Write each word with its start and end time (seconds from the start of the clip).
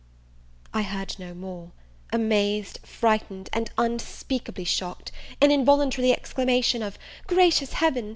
I 0.73 0.81
heard 0.81 1.19
no 1.19 1.35
more: 1.35 1.73
amazed, 2.11 2.79
frightened, 2.81 3.51
and 3.53 3.69
unspeakably 3.77 4.65
shocked, 4.65 5.11
an 5.39 5.51
involuntary 5.51 6.11
exclamation 6.11 6.81
of 6.81 6.97
Gracious 7.27 7.73
Heaven! 7.73 8.09